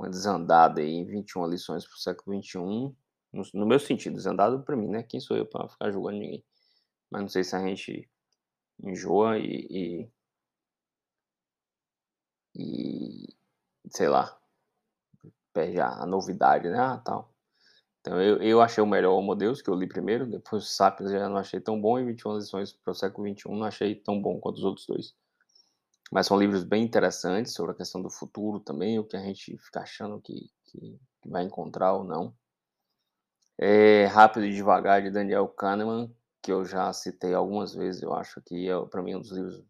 uma 0.00 0.08
desandada 0.08 0.80
aí 0.80 0.90
em 0.90 1.04
21 1.04 1.46
lições 1.46 1.86
para 1.86 1.94
o 1.94 1.98
século 1.98 2.42
XXI, 2.42 2.58
no, 2.58 3.42
no 3.54 3.66
meu 3.66 3.78
sentido, 3.78 4.16
desandada 4.16 4.58
para 4.58 4.74
mim, 4.74 4.88
né? 4.88 5.02
Quem 5.02 5.20
sou 5.20 5.36
eu 5.36 5.46
para 5.46 5.68
ficar 5.68 5.90
julgando 5.92 6.18
ninguém? 6.18 6.44
Mas 7.10 7.22
não 7.22 7.28
sei 7.28 7.44
se 7.44 7.54
a 7.54 7.60
gente 7.60 8.08
enjoa 8.82 9.38
e, 9.38 9.66
e, 9.70 10.10
e 12.56 13.36
sei 13.90 14.08
lá, 14.08 14.38
perde 15.52 15.80
a, 15.80 15.88
a, 16.02 16.06
novidade, 16.06 16.68
né? 16.70 16.78
Ah, 16.78 16.98
tal. 16.98 17.30
Então 18.00 18.20
eu, 18.20 18.42
eu 18.42 18.62
achei 18.62 18.82
o 18.82 18.86
melhor 18.86 19.12
Homo 19.12 19.34
Deus, 19.34 19.60
que 19.60 19.68
eu 19.68 19.74
li 19.74 19.86
primeiro, 19.86 20.26
depois 20.26 20.64
o 20.64 20.66
Sapiens 20.66 21.10
já 21.10 21.28
não 21.28 21.36
achei 21.36 21.60
tão 21.60 21.78
bom, 21.78 21.98
e 21.98 22.04
21 22.06 22.36
lições 22.36 22.72
para 22.72 22.92
o 22.92 22.94
século 22.94 23.28
XXI 23.28 23.50
não 23.50 23.64
achei 23.64 23.94
tão 23.94 24.20
bom 24.20 24.40
quanto 24.40 24.56
os 24.56 24.64
outros 24.64 24.86
dois. 24.86 25.14
Mas 26.10 26.26
são 26.26 26.38
livros 26.38 26.64
bem 26.64 26.82
interessantes 26.82 27.54
sobre 27.54 27.72
a 27.72 27.74
questão 27.74 28.02
do 28.02 28.10
futuro 28.10 28.58
também, 28.58 28.98
o 28.98 29.04
que 29.04 29.16
a 29.16 29.20
gente 29.20 29.56
fica 29.58 29.80
achando 29.80 30.20
que, 30.20 30.50
que, 30.64 30.98
que 31.22 31.28
vai 31.28 31.44
encontrar 31.44 31.92
ou 31.92 32.02
não. 32.02 32.34
É 33.56 34.06
Rápido 34.06 34.46
e 34.46 34.52
Devagar, 34.52 35.02
de 35.02 35.10
Daniel 35.10 35.46
Kahneman, 35.46 36.12
que 36.42 36.50
eu 36.50 36.64
já 36.64 36.92
citei 36.92 37.32
algumas 37.32 37.74
vezes, 37.74 38.02
eu 38.02 38.12
acho 38.12 38.40
que 38.42 38.68
é, 38.68 38.86
para 38.86 39.02
mim, 39.02 39.14
um 39.14 39.20
dos 39.20 39.30
livros 39.30 39.62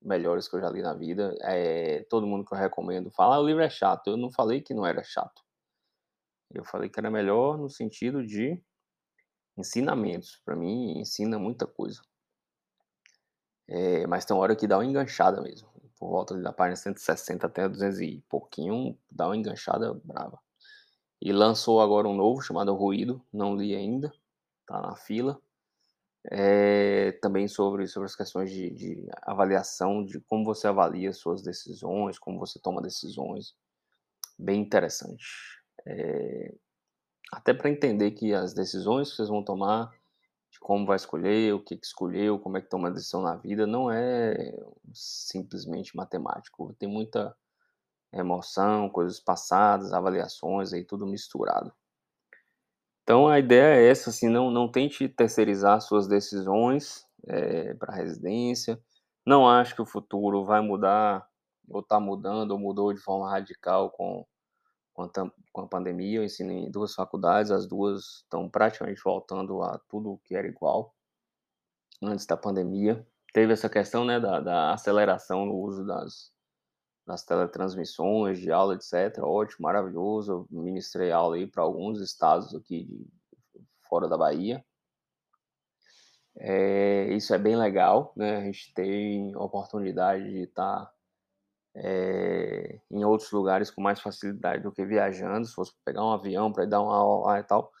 melhores 0.00 0.48
que 0.48 0.56
eu 0.56 0.60
já 0.60 0.70
li 0.70 0.80
na 0.80 0.94
vida. 0.94 1.36
É, 1.42 2.04
todo 2.04 2.26
mundo 2.26 2.44
que 2.44 2.54
eu 2.54 2.58
recomendo 2.58 3.10
fala, 3.10 3.36
ah, 3.36 3.40
o 3.40 3.46
livro 3.46 3.62
é 3.62 3.70
chato. 3.70 4.08
Eu 4.08 4.16
não 4.16 4.30
falei 4.30 4.60
que 4.60 4.74
não 4.74 4.86
era 4.86 5.02
chato. 5.02 5.42
Eu 6.52 6.64
falei 6.64 6.88
que 6.88 7.00
era 7.00 7.10
melhor 7.10 7.58
no 7.58 7.68
sentido 7.68 8.24
de 8.24 8.62
ensinamentos. 9.56 10.40
Para 10.44 10.54
mim, 10.54 10.98
ensina 10.98 11.38
muita 11.38 11.66
coisa. 11.66 12.00
É, 13.66 14.06
mas 14.06 14.24
tem 14.24 14.36
hora 14.36 14.54
que 14.54 14.66
dá 14.66 14.76
uma 14.76 14.84
enganchada 14.84 15.40
mesmo 15.40 15.73
por 15.98 16.10
volta 16.10 16.36
da 16.36 16.52
página 16.52 16.76
160 16.76 17.46
até 17.46 17.68
200 17.68 18.00
e 18.00 18.24
pouquinho, 18.28 18.98
dá 19.10 19.26
uma 19.26 19.36
enganchada 19.36 19.92
brava. 20.04 20.38
E 21.20 21.32
lançou 21.32 21.80
agora 21.80 22.08
um 22.08 22.14
novo 22.14 22.42
chamado 22.42 22.74
Ruído, 22.74 23.24
não 23.32 23.56
li 23.56 23.74
ainda, 23.74 24.12
tá 24.66 24.80
na 24.80 24.96
fila. 24.96 25.40
É, 26.30 27.12
também 27.20 27.46
sobre, 27.46 27.86
sobre 27.86 28.06
as 28.06 28.16
questões 28.16 28.50
de, 28.50 28.70
de, 28.70 29.06
avaliação, 29.22 30.04
de 30.04 30.20
como 30.20 30.44
você 30.44 30.66
avalia 30.66 31.12
suas 31.12 31.42
decisões, 31.42 32.18
como 32.18 32.38
você 32.38 32.58
toma 32.58 32.80
decisões. 32.80 33.54
Bem 34.38 34.60
interessante. 34.60 35.24
É, 35.86 36.54
até 37.32 37.52
para 37.52 37.70
entender 37.70 38.12
que 38.12 38.32
as 38.32 38.54
decisões 38.54 39.10
que 39.10 39.16
vocês 39.16 39.28
vão 39.28 39.44
tomar, 39.44 39.92
como 40.64 40.86
vai 40.86 40.96
escolher, 40.96 41.52
o 41.52 41.60
que, 41.60 41.76
que 41.76 41.84
escolheu, 41.84 42.38
como 42.38 42.56
é 42.56 42.60
que 42.62 42.70
toma 42.70 42.88
a 42.88 42.90
decisão 42.90 43.20
na 43.20 43.36
vida, 43.36 43.66
não 43.66 43.90
é 43.90 44.34
simplesmente 44.94 45.94
matemático. 45.94 46.74
Tem 46.78 46.88
muita 46.88 47.36
emoção, 48.10 48.88
coisas 48.88 49.20
passadas, 49.20 49.92
avaliações, 49.92 50.72
aí 50.72 50.82
tudo 50.82 51.06
misturado. 51.06 51.70
Então 53.02 53.28
a 53.28 53.38
ideia 53.38 53.76
é 53.76 53.90
essa, 53.90 54.08
assim, 54.08 54.30
não, 54.30 54.50
não 54.50 54.66
tente 54.66 55.06
terceirizar 55.06 55.82
suas 55.82 56.08
decisões 56.08 57.06
é, 57.28 57.72
eh, 57.72 57.74
para 57.74 57.94
residência. 57.94 58.80
Não 59.26 59.46
acho 59.46 59.74
que 59.74 59.82
o 59.82 59.86
futuro 59.86 60.46
vai 60.46 60.62
mudar, 60.62 61.28
ou 61.68 61.80
está 61.80 62.00
mudando, 62.00 62.52
ou 62.52 62.58
mudou 62.58 62.90
de 62.90 63.00
forma 63.00 63.30
radical 63.30 63.90
com, 63.90 64.26
com, 64.94 65.02
a, 65.02 65.10
com 65.52 65.60
a 65.62 65.68
pandemia. 65.68 66.20
Eu 66.20 66.24
ensino 66.24 66.52
em 66.52 66.70
duas 66.70 66.94
faculdades, 66.94 67.50
as 67.50 67.66
duas 67.66 68.22
estão 68.22 68.48
praticamente 68.48 69.02
voltando 69.04 69.62
a 69.62 69.78
tudo 69.88 70.20
que 70.24 70.34
era 70.34 70.46
igual 70.46 70.94
antes 72.02 72.24
da 72.24 72.36
pandemia. 72.36 73.06
Teve 73.32 73.52
essa 73.52 73.68
questão 73.68 74.04
né, 74.04 74.20
da, 74.20 74.40
da 74.40 74.72
aceleração 74.72 75.44
no 75.44 75.56
uso 75.56 75.84
das, 75.84 76.32
nas 77.06 77.24
teletransmissões 77.24 78.38
de 78.38 78.50
aula, 78.50 78.74
etc. 78.74 79.18
Ótimo, 79.20 79.64
maravilhoso. 79.64 80.46
Eu 80.50 80.62
ministrei 80.62 81.10
aula 81.10 81.36
aí 81.36 81.46
para 81.46 81.62
alguns 81.62 82.00
estados 82.00 82.54
aqui 82.54 82.84
de, 82.84 83.06
fora 83.88 84.08
da 84.08 84.16
Bahia. 84.16 84.64
É, 86.36 87.12
isso 87.12 87.32
é 87.34 87.38
bem 87.38 87.56
legal, 87.56 88.12
né? 88.16 88.36
A 88.38 88.44
gente 88.44 88.72
tem 88.74 89.36
oportunidade 89.36 90.24
de 90.28 90.42
estar 90.42 90.86
tá, 90.86 90.93
é, 91.76 92.80
em 92.90 93.04
outros 93.04 93.30
lugares 93.32 93.70
com 93.70 93.80
mais 93.82 94.00
facilidade 94.00 94.62
do 94.62 94.72
que 94.72 94.84
viajando. 94.84 95.46
Se 95.46 95.54
fosse 95.54 95.72
pegar 95.84 96.04
um 96.04 96.12
avião 96.12 96.52
para 96.52 96.66
dar 96.66 96.82
uma 96.82 96.96
aula 96.96 97.26
lá 97.26 97.40
e 97.40 97.44
tal, 97.44 97.72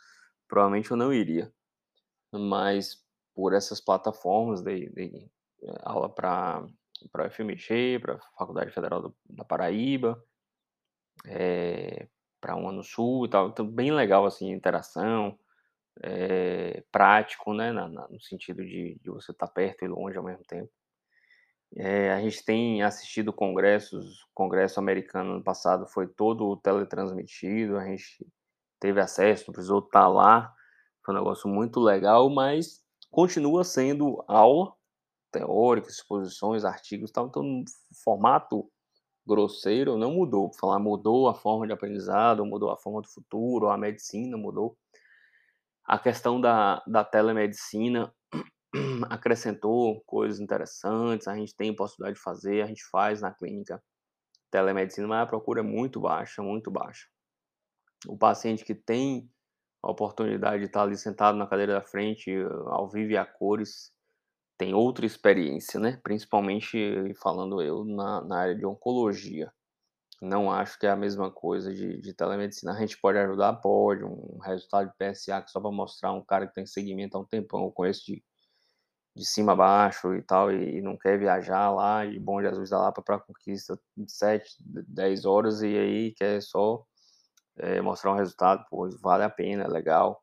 provavelmente 0.48 0.90
eu 0.90 0.96
não 0.96 1.12
iria. 1.12 1.52
Mas 2.32 3.02
por 3.34 3.52
essas 3.54 3.80
plataformas 3.80 4.62
de, 4.62 4.90
de 4.90 5.30
eh, 5.62 5.78
aula 5.84 6.08
para 6.08 6.66
para 7.12 7.24
a 7.24 7.26
UFMG, 7.26 7.98
para 8.00 8.14
a 8.14 8.20
Faculdade 8.38 8.70
Federal 8.70 9.02
do, 9.02 9.16
da 9.28 9.44
Paraíba, 9.44 10.22
é, 11.26 12.08
para 12.40 12.56
uma 12.56 12.72
no 12.72 12.82
Sul 12.82 13.26
e 13.26 13.28
tal. 13.28 13.48
Então, 13.48 13.66
bem 13.66 13.92
legal, 13.92 14.24
assim, 14.26 14.50
interação, 14.50 15.38
é, 16.02 16.82
prático, 16.90 17.52
né, 17.52 17.72
na, 17.72 17.88
na, 17.88 18.08
no 18.08 18.20
sentido 18.20 18.64
de, 18.64 18.98
de 19.02 19.10
você 19.10 19.32
estar 19.32 19.46
tá 19.46 19.52
perto 19.52 19.84
e 19.84 19.88
longe 19.88 20.16
ao 20.16 20.24
mesmo 20.24 20.44
tempo. 20.44 20.70
É, 21.76 22.12
a 22.12 22.20
gente 22.20 22.44
tem 22.44 22.82
assistido 22.82 23.32
congressos, 23.32 24.22
o 24.22 24.28
congresso 24.32 24.78
americano 24.78 25.34
no 25.34 25.42
passado 25.42 25.86
foi 25.86 26.06
todo 26.06 26.56
teletransmitido, 26.58 27.76
a 27.76 27.84
gente 27.84 28.24
teve 28.78 29.00
acesso, 29.00 29.44
não 29.48 29.54
precisou 29.54 29.80
estar 29.80 30.02
tá 30.02 30.08
lá, 30.08 30.54
foi 31.04 31.14
um 31.14 31.18
negócio 31.18 31.48
muito 31.48 31.80
legal, 31.80 32.30
mas 32.30 32.80
continua 33.10 33.64
sendo 33.64 34.24
aula, 34.28 34.72
teóricas, 35.32 35.94
exposições, 35.94 36.64
artigos 36.64 37.10
tal. 37.10 37.26
Então, 37.26 37.42
no 37.42 37.64
formato 38.04 38.70
grosseiro 39.26 39.98
não 39.98 40.12
mudou. 40.12 40.52
Falar 40.52 40.78
mudou 40.78 41.28
a 41.28 41.34
forma 41.34 41.66
de 41.66 41.72
aprendizado, 41.72 42.46
mudou 42.46 42.70
a 42.70 42.76
forma 42.76 43.02
do 43.02 43.08
futuro, 43.08 43.68
a 43.68 43.76
medicina 43.76 44.36
mudou. 44.36 44.76
A 45.84 45.98
questão 45.98 46.40
da, 46.40 46.82
da 46.86 47.04
telemedicina 47.04 48.12
acrescentou 49.08 50.02
coisas 50.06 50.40
interessantes, 50.40 51.28
a 51.28 51.36
gente 51.36 51.54
tem 51.54 51.74
possibilidade 51.74 52.16
de 52.16 52.22
fazer, 52.22 52.62
a 52.62 52.66
gente 52.66 52.84
faz 52.90 53.20
na 53.20 53.32
clínica 53.32 53.82
telemedicina, 54.50 55.06
mas 55.06 55.22
a 55.22 55.26
procura 55.26 55.60
é 55.60 55.62
muito 55.62 56.00
baixa, 56.00 56.42
muito 56.42 56.70
baixa. 56.70 57.06
O 58.06 58.16
paciente 58.16 58.64
que 58.64 58.74
tem 58.74 59.30
a 59.82 59.90
oportunidade 59.90 60.60
de 60.60 60.66
estar 60.66 60.82
ali 60.82 60.96
sentado 60.96 61.36
na 61.36 61.46
cadeira 61.46 61.74
da 61.74 61.82
frente, 61.82 62.30
ao 62.66 62.88
vivo 62.88 63.12
e 63.12 63.16
a 63.16 63.24
cores, 63.24 63.92
tem 64.56 64.72
outra 64.72 65.04
experiência, 65.04 65.80
né? 65.80 66.00
Principalmente 66.02 67.12
falando 67.20 67.60
eu 67.60 67.84
na, 67.84 68.22
na 68.22 68.38
área 68.38 68.54
de 68.54 68.64
oncologia. 68.64 69.52
Não 70.22 70.50
acho 70.50 70.78
que 70.78 70.86
é 70.86 70.90
a 70.90 70.96
mesma 70.96 71.30
coisa 71.30 71.74
de, 71.74 72.00
de 72.00 72.14
telemedicina. 72.14 72.72
A 72.72 72.80
gente 72.80 72.98
pode 73.00 73.18
ajudar? 73.18 73.54
Pode. 73.54 74.04
Um 74.04 74.38
resultado 74.38 74.88
de 74.88 74.94
PSA 74.96 75.42
que 75.42 75.50
só 75.50 75.60
para 75.60 75.70
mostrar 75.70 76.12
um 76.12 76.24
cara 76.24 76.46
que 76.46 76.54
tem 76.54 76.64
segmento 76.64 77.16
há 77.16 77.20
um 77.20 77.26
tempão, 77.26 77.64
eu 77.64 77.72
conheço 77.72 78.04
de, 78.06 78.24
de 79.16 79.24
cima 79.26 79.52
a 79.52 79.56
baixo 79.56 80.14
e 80.14 80.22
tal, 80.22 80.52
e, 80.52 80.78
e 80.78 80.82
não 80.82 80.96
quer 80.96 81.18
viajar 81.18 81.70
lá, 81.72 82.04
de 82.06 82.18
Bom 82.20 82.40
Jesus 82.42 82.70
da 82.70 82.80
Lapa 82.80 83.02
para 83.02 83.18
Conquista, 83.20 83.78
7, 84.08 84.56
10 84.60 85.24
horas, 85.24 85.62
e 85.62 85.76
aí 85.78 86.12
quer 86.14 86.42
só 86.42 86.84
é, 87.58 87.80
mostrar 87.82 88.12
um 88.12 88.16
resultado, 88.16 88.64
pois 88.70 89.00
vale 89.00 89.24
a 89.24 89.30
pena, 89.30 89.64
é 89.64 89.68
legal. 89.68 90.22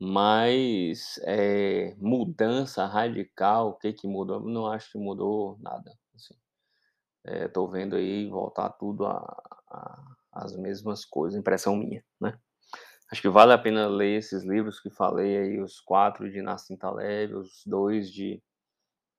Mas, 0.00 1.18
eh, 1.24 1.94
mudança 1.98 2.86
radical, 2.86 3.70
o 3.70 3.74
que 3.74 3.92
que 3.92 4.08
mudou? 4.08 4.40
Não 4.40 4.66
acho 4.66 4.92
que 4.92 4.98
mudou 4.98 5.58
nada, 5.60 5.92
assim. 6.14 6.34
Eh, 7.24 7.48
tô 7.48 7.68
vendo 7.68 7.96
aí 7.96 8.28
voltar 8.28 8.70
tudo 8.70 9.06
a 9.06 9.18
a 9.70 10.14
as 10.32 10.56
mesmas 10.56 11.04
coisas, 11.04 11.38
impressão 11.38 11.76
minha, 11.76 12.04
né. 12.20 12.38
Acho 13.10 13.22
que 13.22 13.28
vale 13.28 13.52
a 13.52 13.58
pena 13.58 13.86
ler 13.86 14.18
esses 14.18 14.42
livros 14.44 14.80
que 14.80 14.90
falei 14.90 15.36
aí, 15.36 15.60
os 15.60 15.80
4 15.80 16.30
de 16.30 16.40
Nassim 16.42 16.76
Taleb, 16.76 17.34
os 17.34 17.62
2 17.66 18.10
de 18.10 18.42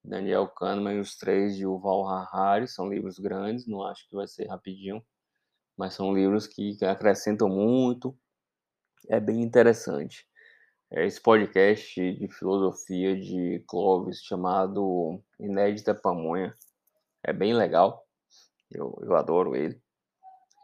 Daniel 0.04 0.48
Kahneman 0.48 0.96
e 0.96 1.00
os 1.00 1.16
3 1.18 1.56
de 1.56 1.64
Yuval 1.64 2.08
Harari, 2.08 2.68
são 2.68 2.90
livros 2.90 3.20
grandes, 3.20 3.68
não 3.68 3.84
acho 3.84 4.08
que 4.10 4.16
vai 4.16 4.28
ser 4.28 4.48
rapidinho, 4.48 5.04
mas 5.78 5.94
são 5.94 6.14
livros 6.14 6.48
que 6.48 6.78
acrescentam 6.84 7.50
muito, 7.50 8.18
é 9.08 9.20
bem 9.20 9.42
interessante. 9.42 10.28
É 10.92 11.06
esse 11.06 11.22
podcast 11.22 12.14
de 12.14 12.28
filosofia 12.28 13.20
de 13.20 13.64
Clovis 13.68 14.22
chamado 14.22 15.22
Inédita 15.40 15.96
Pamonha. 15.96 16.56
É 17.24 17.34
bem 17.34 17.54
legal, 17.54 18.06
eu, 18.72 18.98
eu 19.02 19.16
adoro 19.16 19.56
ele. 19.56 19.82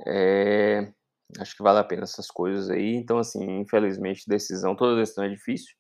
É, 0.05 0.93
acho 1.39 1.55
que 1.55 1.63
vale 1.63 1.79
a 1.79 1.83
pena 1.83 2.03
essas 2.03 2.27
coisas 2.27 2.69
aí. 2.69 2.95
Então, 2.95 3.17
assim, 3.17 3.59
infelizmente, 3.59 4.23
decisão, 4.27 4.75
toda 4.75 4.99
decisão 4.99 5.23
é 5.23 5.29
difícil, 5.29 5.75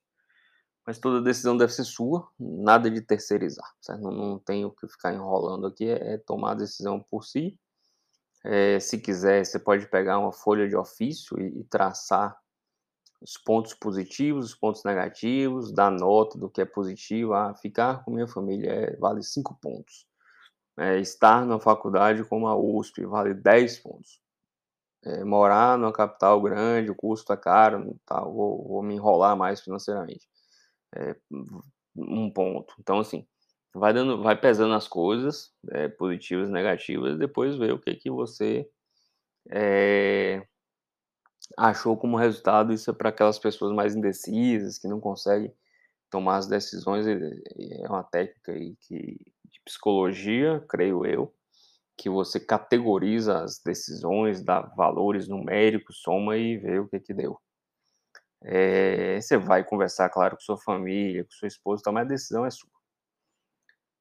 mas 0.85 0.99
toda 0.99 1.21
decisão 1.21 1.57
deve 1.57 1.73
ser 1.73 1.83
sua, 1.83 2.27
nada 2.39 2.89
de 2.89 3.01
terceirizar, 3.01 3.69
certo? 3.81 4.01
Não, 4.01 4.11
não 4.11 4.39
tenho 4.39 4.71
que 4.71 4.87
ficar 4.87 5.13
enrolando 5.13 5.67
aqui, 5.67 5.89
é, 5.89 6.13
é 6.13 6.17
tomar 6.17 6.51
a 6.51 6.55
decisão 6.55 6.99
por 6.99 7.23
si. 7.23 7.57
É, 8.43 8.79
se 8.79 8.97
quiser, 8.99 9.45
você 9.45 9.59
pode 9.59 9.87
pegar 9.87 10.17
uma 10.17 10.31
folha 10.31 10.67
de 10.67 10.75
ofício 10.75 11.39
e, 11.39 11.59
e 11.59 11.63
traçar 11.65 12.35
os 13.21 13.37
pontos 13.37 13.75
positivos, 13.75 14.45
os 14.47 14.55
pontos 14.55 14.83
negativos, 14.83 15.71
dar 15.71 15.91
nota 15.91 16.39
do 16.39 16.49
que 16.49 16.61
é 16.61 16.65
positivo. 16.65 17.33
Ah, 17.33 17.53
ficar 17.53 18.03
com 18.03 18.11
minha 18.11 18.27
família 18.27 18.71
é, 18.71 18.95
vale 18.97 19.21
5 19.21 19.55
pontos. 19.61 20.07
É, 20.79 20.99
estar 20.99 21.45
na 21.45 21.59
faculdade 21.59 22.23
como 22.23 22.47
a 22.47 22.55
USP 22.55 23.05
vale 23.05 23.35
10 23.35 23.79
pontos. 23.79 24.19
É, 25.03 25.23
morar 25.23 25.77
numa 25.77 25.91
capital 25.91 26.39
grande, 26.41 26.91
o 26.91 26.95
custo 26.95 27.33
é 27.33 27.37
caro, 27.37 27.99
tá, 28.05 28.21
vou, 28.21 28.67
vou 28.67 28.83
me 28.83 28.95
enrolar 28.95 29.35
mais 29.35 29.61
financeiramente. 29.61 30.27
É, 30.95 31.15
um 31.95 32.29
ponto. 32.31 32.75
Então, 32.79 32.99
assim, 32.99 33.25
vai 33.73 33.93
dando, 33.93 34.21
vai 34.21 34.39
pesando 34.39 34.73
as 34.73 34.87
coisas, 34.87 35.51
é, 35.71 35.87
positivas 35.87 36.49
e 36.49 36.51
negativas, 36.51 37.17
depois 37.17 37.57
ver 37.57 37.73
o 37.73 37.79
que 37.79 37.95
que 37.95 38.11
você 38.11 38.69
é, 39.49 40.45
achou 41.57 41.97
como 41.97 42.17
resultado 42.17 42.73
isso 42.73 42.89
é 42.89 42.93
para 42.93 43.09
aquelas 43.09 43.39
pessoas 43.39 43.73
mais 43.73 43.95
indecisas, 43.95 44.77
que 44.77 44.87
não 44.87 44.99
conseguem 44.99 45.53
tomar 46.09 46.37
as 46.37 46.47
decisões. 46.47 47.05
É 47.07 47.87
uma 47.87 48.03
técnica 48.03 48.51
aí 48.51 48.75
que, 48.81 49.17
de 49.45 49.61
psicologia, 49.65 50.63
creio 50.69 51.05
eu, 51.05 51.33
que 52.01 52.09
você 52.09 52.39
categoriza 52.39 53.43
as 53.43 53.61
decisões, 53.63 54.43
dá 54.43 54.61
valores 54.75 55.27
numéricos, 55.27 56.01
soma 56.01 56.35
e 56.35 56.57
vê 56.57 56.79
o 56.79 56.87
que 56.87 56.99
que 56.99 57.13
deu. 57.13 57.39
É, 58.43 59.21
você 59.21 59.37
vai 59.37 59.63
conversar, 59.63 60.09
claro, 60.09 60.35
com 60.35 60.41
sua 60.41 60.57
família, 60.57 61.23
com 61.23 61.29
sua 61.29 61.47
esposa, 61.47 61.91
mas 61.91 62.07
a 62.07 62.09
decisão 62.09 62.43
é 62.43 62.49
sua. 62.49 62.71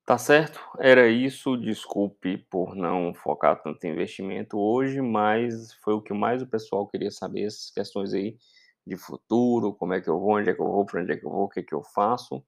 Tá 0.06 0.16
certo? 0.16 0.58
Era 0.78 1.08
isso. 1.08 1.58
Desculpe 1.58 2.38
por 2.50 2.74
não 2.74 3.12
focar 3.12 3.62
tanto 3.62 3.84
em 3.84 3.90
investimento 3.92 4.58
hoje, 4.58 5.02
mas 5.02 5.74
foi 5.84 5.92
o 5.92 6.00
que 6.00 6.14
mais 6.14 6.40
o 6.40 6.46
pessoal 6.46 6.88
queria 6.88 7.10
saber, 7.10 7.44
essas 7.44 7.70
questões 7.70 8.14
aí 8.14 8.38
de 8.86 8.96
futuro, 8.96 9.74
como 9.74 9.92
é 9.92 10.00
que 10.00 10.08
eu 10.08 10.18
vou, 10.18 10.38
onde 10.38 10.48
é 10.48 10.54
que 10.54 10.60
eu 10.62 10.66
vou, 10.66 10.86
para 10.86 11.02
onde 11.02 11.12
é 11.12 11.16
que 11.18 11.26
eu 11.26 11.30
vou, 11.30 11.44
o 11.44 11.48
que 11.50 11.60
é 11.60 11.62
que 11.62 11.74
eu 11.74 11.82
faço. 11.82 12.42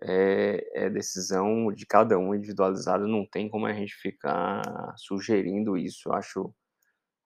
É, 0.00 0.84
é 0.86 0.90
decisão 0.90 1.70
de 1.72 1.84
cada 1.84 2.18
um 2.18 2.34
individualizada, 2.34 3.06
não 3.06 3.26
tem 3.26 3.48
como 3.48 3.66
a 3.66 3.72
gente 3.74 3.94
ficar 3.94 4.62
sugerindo 4.96 5.76
isso. 5.76 6.08
Eu 6.08 6.14
acho 6.14 6.54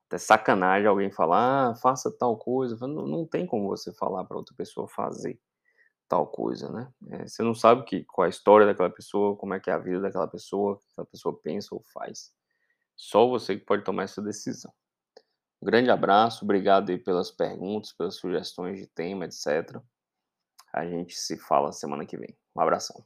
até 0.08 0.18
sacanagem 0.18 0.88
alguém 0.88 1.10
falar, 1.10 1.70
ah, 1.70 1.74
faça 1.76 2.10
tal 2.16 2.36
coisa. 2.36 2.76
Não, 2.86 3.06
não 3.06 3.26
tem 3.26 3.46
como 3.46 3.68
você 3.68 3.92
falar 3.94 4.24
para 4.24 4.36
outra 4.36 4.54
pessoa 4.56 4.88
fazer 4.88 5.38
tal 6.08 6.26
coisa, 6.26 6.70
né? 6.70 6.88
É, 7.10 7.26
você 7.26 7.42
não 7.42 7.54
sabe 7.54 7.84
que, 7.84 8.04
qual 8.04 8.24
é 8.24 8.28
a 8.28 8.30
história 8.30 8.66
daquela 8.66 8.90
pessoa, 8.90 9.36
como 9.36 9.54
é 9.54 9.60
que 9.60 9.70
é 9.70 9.72
a 9.72 9.78
vida 9.78 10.00
daquela 10.00 10.28
pessoa, 10.28 10.74
o 10.74 10.78
que 10.78 10.84
aquela 10.92 11.06
pessoa 11.06 11.40
pensa 11.42 11.74
ou 11.74 11.82
faz. 11.92 12.32
Só 12.96 13.28
você 13.28 13.56
que 13.58 13.64
pode 13.64 13.84
tomar 13.84 14.04
essa 14.04 14.22
decisão. 14.22 14.72
Um 15.60 15.66
grande 15.66 15.90
abraço, 15.90 16.44
obrigado 16.44 16.90
aí 16.90 16.98
pelas 16.98 17.30
perguntas, 17.30 17.92
pelas 17.92 18.16
sugestões 18.16 18.78
de 18.78 18.86
tema, 18.86 19.24
etc. 19.24 19.80
A 20.72 20.86
gente 20.86 21.14
se 21.16 21.36
fala 21.36 21.72
semana 21.72 22.06
que 22.06 22.16
vem. 22.16 22.36
Um 22.56 22.60
abração. 22.60 23.04